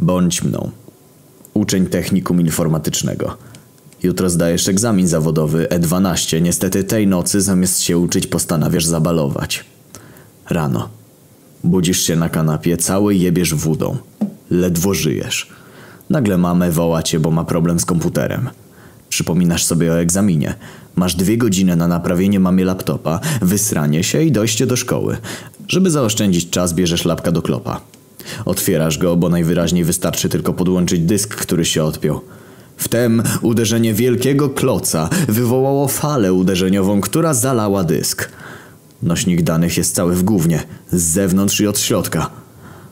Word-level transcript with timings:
Bądź 0.00 0.42
mną. 0.42 0.70
Uczeń 1.54 1.86
technikum 1.86 2.40
informatycznego. 2.40 3.36
Jutro 4.02 4.30
zdajesz 4.30 4.68
egzamin 4.68 5.08
zawodowy 5.08 5.66
E12. 5.70 6.42
Niestety 6.42 6.84
tej 6.84 7.06
nocy 7.06 7.40
zamiast 7.40 7.80
się 7.80 7.98
uczyć 7.98 8.26
postanawiasz 8.26 8.84
zabalować. 8.84 9.64
Rano. 10.50 10.88
Budzisz 11.64 12.02
się 12.02 12.16
na 12.16 12.28
kanapie, 12.28 12.76
cały 12.76 13.14
jebiesz 13.14 13.54
wódą. 13.54 13.96
Ledwo 14.50 14.94
żyjesz. 14.94 15.50
Nagle 16.10 16.38
mamę 16.38 16.70
woła 16.70 17.02
cię, 17.02 17.20
bo 17.20 17.30
ma 17.30 17.44
problem 17.44 17.80
z 17.80 17.84
komputerem. 17.84 18.48
Przypominasz 19.08 19.64
sobie 19.64 19.92
o 19.92 20.00
egzaminie. 20.00 20.54
Masz 20.96 21.14
dwie 21.14 21.38
godziny 21.38 21.76
na 21.76 21.88
naprawienie 21.88 22.40
mamie 22.40 22.64
laptopa, 22.64 23.20
wysranie 23.42 24.04
się 24.04 24.22
i 24.22 24.32
dojście 24.32 24.66
do 24.66 24.76
szkoły. 24.76 25.16
Żeby 25.68 25.90
zaoszczędzić 25.90 26.50
czas, 26.50 26.74
bierzesz 26.74 27.04
lapka 27.04 27.32
do 27.32 27.42
klopa. 27.42 27.80
Otwierasz 28.44 28.98
go, 28.98 29.16
bo 29.16 29.28
najwyraźniej 29.28 29.84
wystarczy 29.84 30.28
tylko 30.28 30.52
podłączyć 30.52 31.00
dysk, 31.00 31.34
który 31.34 31.64
się 31.64 31.84
odpiął. 31.84 32.20
Wtem 32.76 33.22
uderzenie 33.42 33.94
wielkiego 33.94 34.50
kloca 34.50 35.10
wywołało 35.28 35.88
falę 35.88 36.32
uderzeniową, 36.32 37.00
która 37.00 37.34
zalała 37.34 37.84
dysk. 37.84 38.28
Nośnik 39.02 39.42
danych 39.42 39.76
jest 39.76 39.94
cały 39.94 40.14
w 40.14 40.22
gównie, 40.22 40.62
z 40.92 41.02
zewnątrz 41.02 41.60
i 41.60 41.66
od 41.66 41.78
środka. 41.78 42.30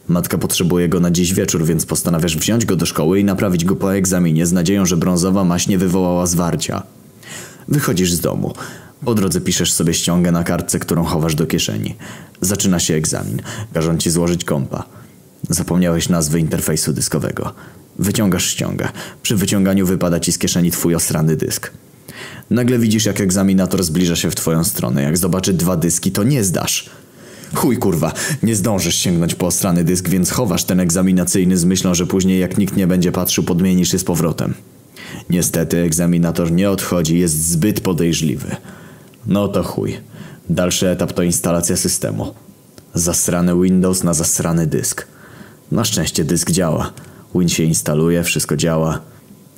Matka 0.09 0.39
potrzebuje 0.39 0.89
go 0.89 1.01
na 1.01 1.11
dziś 1.11 1.35
wieczór, 1.35 1.65
więc 1.65 1.87
postanawiasz 1.87 2.37
wziąć 2.37 2.67
go 2.67 2.77
do 2.77 2.87
szkoły 2.87 3.21
i 3.21 3.25
naprawić 3.25 3.65
go 3.65 3.77
po 3.77 3.95
egzaminie 3.95 4.47
z 4.47 4.53
nadzieją, 4.53 4.87
że 4.87 4.97
brązowa 4.97 5.45
maś 5.45 5.69
nie 5.69 5.79
wywołała 5.79 6.27
zwarcia. 6.27 6.83
Wychodzisz 7.69 8.13
z 8.13 8.21
domu. 8.21 8.55
Po 9.05 9.15
drodze 9.15 9.41
piszesz 9.41 9.73
sobie 9.73 9.95
ściągę 9.95 10.33
na 10.33 10.45
kartce, 10.45 10.79
którą 10.79 11.05
chowasz 11.05 11.35
do 11.35 11.47
kieszeni. 11.47 11.95
Zaczyna 12.41 12.81
się 12.81 12.95
egzamin. 12.95 13.43
Każą 13.73 13.99
ci 13.99 14.11
złożyć 14.11 14.45
kompa. 14.45 14.85
Zapomniałeś 15.49 16.09
nazwy 16.09 16.41
interfejsu 16.41 16.93
dyskowego. 16.93 17.55
Wyciągasz 17.99 18.47
ściągę. 18.47 18.89
Przy 19.23 19.37
wyciąganiu 19.37 19.87
wypada 19.87 20.21
ci 20.21 20.33
z 20.33 20.39
kieszeni 20.39 20.71
twój 20.71 20.95
osrany 20.95 21.37
dysk. 21.37 21.71
Nagle 22.51 22.79
widzisz, 22.79 23.05
jak 23.07 23.21
egzaminator 23.21 23.85
zbliża 23.85 24.17
się 24.17 24.31
w 24.31 24.35
twoją 24.35 24.65
stronę. 24.65 25.03
Jak 25.03 25.19
zobaczy 25.19 25.53
dwa 25.53 25.77
dyski, 25.77 26.13
to 26.13 26.25
nie 26.25 26.45
zdasz. 26.45 26.91
Chuj 27.55 27.77
kurwa, 27.77 28.13
nie 28.43 28.57
zdążysz 28.57 28.95
sięgnąć 28.95 29.35
po 29.35 29.47
ostrany 29.47 29.85
dysk, 29.85 30.09
więc 30.09 30.31
chowasz 30.31 30.65
ten 30.65 30.81
egzaminacyjny 30.81 31.57
z 31.57 31.65
myślą, 31.65 31.95
że 31.95 32.07
później 32.07 32.41
jak 32.41 32.59
nikt 32.59 32.77
nie 32.77 32.87
będzie 32.87 33.13
patrzył, 33.13 33.45
podmienisz 33.45 33.93
je 33.93 33.99
z 33.99 34.05
powrotem. 34.05 34.55
Niestety 35.31 35.79
egzaminator 35.79 36.53
nie 36.53 36.71
odchodzi, 36.71 37.19
jest 37.19 37.49
zbyt 37.49 37.81
podejrzliwy. 37.81 38.57
No 39.27 39.49
to 39.49 39.63
chuj. 39.63 39.97
Dalszy 40.51 40.89
etap 40.89 41.13
to 41.13 41.23
instalacja 41.23 41.77
systemu. 41.77 42.35
Zasrany 42.95 43.63
Windows 43.63 44.05
na 44.05 44.15
zasrany 44.15 44.67
dysk. 44.67 45.07
Na 45.73 45.85
szczęście 45.85 46.25
dysk 46.25 46.51
działa. 46.51 46.93
Win 47.35 47.49
się 47.49 47.63
instaluje, 47.63 48.23
wszystko 48.23 48.57
działa. 48.57 49.01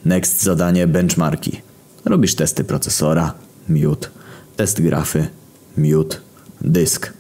Next 0.05 0.43
zadanie 0.43 0.87
benchmarki. 0.87 1.61
Robisz 2.05 2.35
testy 2.35 2.65
procesora, 2.65 3.35
miód, 3.69 4.11
test 4.57 4.81
grafy, 4.81 5.29
miód, 5.77 6.21
dysk. 6.61 7.13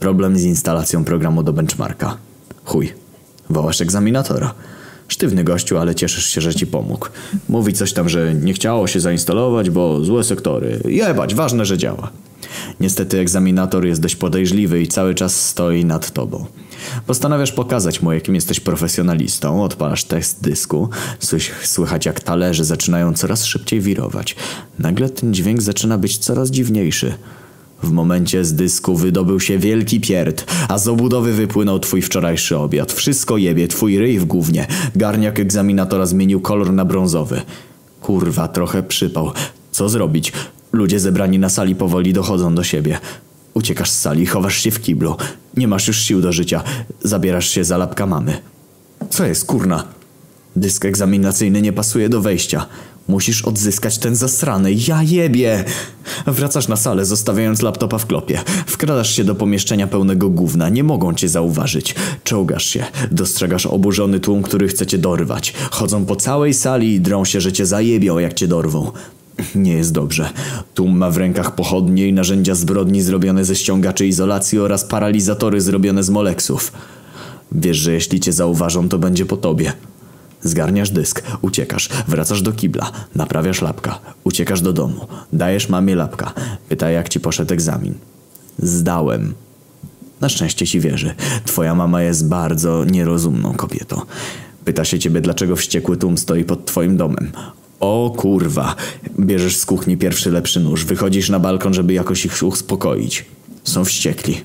Problem 0.00 0.38
z 0.38 0.44
instalacją 0.44 1.04
programu 1.04 1.42
do 1.42 1.52
benchmarka. 1.52 2.16
Chuj. 2.64 2.92
Wołasz 3.50 3.80
egzaminatora. 3.80 4.54
Sztywny 5.08 5.44
gościu, 5.44 5.78
ale 5.78 5.94
cieszysz 5.94 6.26
się, 6.26 6.40
że 6.40 6.54
ci 6.54 6.66
pomógł. 6.66 7.08
Mówi 7.48 7.72
coś 7.72 7.92
tam, 7.92 8.08
że 8.08 8.34
nie 8.34 8.52
chciało 8.52 8.86
się 8.86 9.00
zainstalować, 9.00 9.70
bo 9.70 10.04
złe 10.04 10.24
sektory. 10.24 10.80
Jebać, 10.84 11.34
ważne, 11.34 11.64
że 11.64 11.78
działa. 11.78 12.10
Niestety 12.80 13.18
egzaminator 13.18 13.86
jest 13.86 14.00
dość 14.00 14.16
podejrzliwy 14.16 14.82
i 14.82 14.88
cały 14.88 15.14
czas 15.14 15.48
stoi 15.48 15.84
nad 15.84 16.10
tobą. 16.10 16.46
Postanawiasz 17.06 17.52
pokazać 17.52 18.02
mu, 18.02 18.12
jakim 18.12 18.34
jesteś 18.34 18.60
profesjonalistą, 18.60 19.64
odpalasz 19.64 20.04
test 20.04 20.42
dysku, 20.42 20.88
Słych, 21.18 21.66
słychać 21.66 22.06
jak 22.06 22.20
talerze 22.20 22.64
zaczynają 22.64 23.12
coraz 23.12 23.44
szybciej 23.44 23.80
wirować. 23.80 24.36
Nagle 24.78 25.10
ten 25.10 25.34
dźwięk 25.34 25.62
zaczyna 25.62 25.98
być 25.98 26.18
coraz 26.18 26.50
dziwniejszy. 26.50 27.14
W 27.82 27.90
momencie 27.90 28.44
z 28.44 28.54
dysku 28.54 28.96
wydobył 28.96 29.40
się 29.40 29.58
wielki 29.58 30.00
pierd, 30.00 30.44
a 30.68 30.78
z 30.78 30.88
obudowy 30.88 31.32
wypłynął 31.32 31.78
twój 31.78 32.02
wczorajszy 32.02 32.58
obiad. 32.58 32.92
Wszystko 32.92 33.36
jebie, 33.36 33.68
twój 33.68 33.98
ryj 33.98 34.18
w 34.18 34.24
gównie. 34.24 34.66
Garniak 34.96 35.40
egzaminatora 35.40 36.06
zmienił 36.06 36.40
kolor 36.40 36.72
na 36.72 36.84
brązowy. 36.84 37.42
Kurwa, 38.00 38.48
trochę 38.48 38.82
przypał. 38.82 39.32
Co 39.72 39.88
zrobić? 39.88 40.32
Ludzie 40.72 41.00
zebrani 41.00 41.38
na 41.38 41.48
sali 41.48 41.74
powoli 41.74 42.12
dochodzą 42.12 42.54
do 42.54 42.64
siebie. 42.64 42.98
Uciekasz 43.54 43.90
z 43.90 43.98
sali, 43.98 44.26
chowasz 44.26 44.56
się 44.56 44.70
w 44.70 44.80
kiblu. 44.80 45.16
Nie 45.56 45.68
masz 45.68 45.88
już 45.88 45.98
sił 45.98 46.20
do 46.20 46.32
życia. 46.32 46.62
Zabierasz 47.02 47.48
się 47.48 47.64
za 47.64 47.76
lapka 47.76 48.06
mamy. 48.06 48.38
Co 49.10 49.26
jest, 49.26 49.44
kurna? 49.44 49.84
Dysk 50.56 50.84
egzaminacyjny 50.84 51.62
nie 51.62 51.72
pasuje 51.72 52.08
do 52.08 52.20
wejścia. 52.20 52.66
Musisz 53.08 53.42
odzyskać 53.42 53.98
ten 53.98 54.16
zasrany. 54.16 54.72
Ja 54.88 55.02
jebie! 55.02 55.64
Wracasz 56.26 56.68
na 56.68 56.76
salę, 56.76 57.04
zostawiając 57.04 57.62
laptopa 57.62 57.98
w 57.98 58.06
klopie. 58.06 58.40
Wkradasz 58.66 59.16
się 59.16 59.24
do 59.24 59.34
pomieszczenia 59.34 59.86
pełnego 59.86 60.28
gówna. 60.28 60.68
Nie 60.68 60.84
mogą 60.84 61.14
cię 61.14 61.28
zauważyć. 61.28 61.94
Czołgasz 62.24 62.66
się. 62.66 62.84
Dostrzegasz 63.10 63.66
oburzony 63.66 64.20
tłum, 64.20 64.42
który 64.42 64.68
chce 64.68 64.86
cię 64.86 64.98
dorwać. 64.98 65.54
Chodzą 65.70 66.06
po 66.06 66.16
całej 66.16 66.54
sali 66.54 66.94
i 66.94 67.00
drą 67.00 67.24
się, 67.24 67.40
że 67.40 67.52
cię 67.52 67.66
zajebią, 67.66 68.18
jak 68.18 68.34
cię 68.34 68.48
dorwą. 68.48 68.92
Nie 69.54 69.72
jest 69.72 69.92
dobrze. 69.92 70.30
Tłum 70.74 70.96
ma 70.96 71.10
w 71.10 71.16
rękach 71.16 71.54
pochodnie 71.54 72.08
i 72.08 72.12
narzędzia 72.12 72.54
zbrodni 72.54 73.02
zrobione 73.02 73.44
ze 73.44 73.56
ściągaczy 73.56 74.06
izolacji 74.06 74.58
oraz 74.58 74.84
paralizatory 74.84 75.60
zrobione 75.60 76.02
z 76.02 76.10
moleksów. 76.10 76.72
Wiesz, 77.52 77.76
że 77.76 77.92
jeśli 77.92 78.20
cię 78.20 78.32
zauważą, 78.32 78.88
to 78.88 78.98
będzie 78.98 79.26
po 79.26 79.36
tobie. 79.36 79.72
Zgarniasz 80.42 80.90
dysk, 80.90 81.22
uciekasz, 81.42 81.88
wracasz 82.08 82.42
do 82.42 82.52
kibla, 82.52 82.90
naprawiasz 83.14 83.62
lapka, 83.62 83.98
uciekasz 84.24 84.60
do 84.60 84.72
domu, 84.72 85.06
dajesz 85.32 85.68
mamie 85.68 85.96
lapka, 85.96 86.32
pyta 86.68 86.90
jak 86.90 87.08
ci 87.08 87.20
poszedł 87.20 87.54
egzamin. 87.54 87.94
Zdałem. 88.58 89.34
Na 90.20 90.28
szczęście 90.28 90.66
ci 90.66 90.80
wierzy. 90.80 91.14
Twoja 91.44 91.74
mama 91.74 92.02
jest 92.02 92.28
bardzo 92.28 92.84
nierozumną 92.84 93.54
kobietą. 93.54 94.00
Pyta 94.64 94.84
się 94.84 94.98
ciebie, 94.98 95.20
dlaczego 95.20 95.56
wściekły 95.56 95.96
tłum 95.96 96.18
stoi 96.18 96.44
pod 96.44 96.66
twoim 96.66 96.96
domem. 96.96 97.32
O 97.80 98.14
kurwa. 98.16 98.76
Bierzesz 99.20 99.56
z 99.56 99.66
kuchni 99.66 99.96
pierwszy 99.96 100.30
lepszy 100.30 100.60
nóż, 100.60 100.84
wychodzisz 100.84 101.28
na 101.28 101.38
balkon, 101.38 101.74
żeby 101.74 101.92
jakoś 101.92 102.24
ich 102.24 102.42
uspokoić. 102.42 103.24
Są 103.64 103.84
wściekli. 103.84 104.40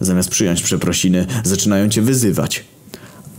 Zamiast 0.00 0.28
przyjąć 0.28 0.62
przeprosiny, 0.62 1.26
zaczynają 1.44 1.88
cię 1.88 2.02
wyzywać. 2.02 2.64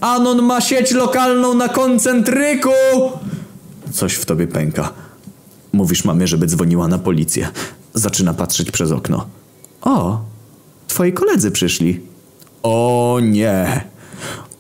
Anon 0.02 0.44
ma 0.44 0.62
sieć 0.62 0.92
lokalną 0.92 1.54
na 1.54 1.70
koncentryku! 1.70 2.70
Coś 3.92 4.14
w 4.14 4.26
tobie 4.26 4.48
pęka. 4.48 4.94
Mówisz 5.74 6.06
mamie, 6.06 6.28
żeby 6.28 6.48
dzwoniła 6.48 6.88
na 6.88 6.98
policję. 6.98 7.48
Zaczyna 7.94 8.34
patrzeć 8.34 8.72
przez 8.72 8.92
okno. 8.92 9.28
O, 9.82 10.22
twoi 10.88 11.14
koledzy 11.14 11.52
przyszli. 11.52 12.02
O 12.64 13.20
nie! 13.22 13.82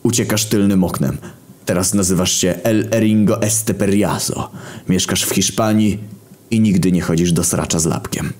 Uciekasz 0.03 0.45
tylnym 0.45 0.83
oknem. 0.83 1.17
Teraz 1.67 1.93
nazywasz 1.93 2.31
się 2.31 2.55
El 2.63 2.87
Eringo 2.91 3.41
Esteperiazo. 3.41 4.49
Mieszkasz 4.89 5.23
w 5.25 5.29
Hiszpanii 5.29 5.99
i 6.51 6.59
nigdy 6.59 6.91
nie 6.91 7.01
chodzisz 7.01 7.31
do 7.31 7.43
sracza 7.43 7.79
z 7.79 7.85
lapkiem. 7.85 8.33